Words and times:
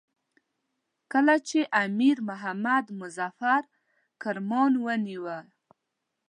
کله 1.11 1.35
چې 1.47 1.59
امیر 1.83 2.17
محمد 2.29 2.85
مظفر 3.01 3.61
کرمان 4.21 4.73
ونیوی. 4.85 5.39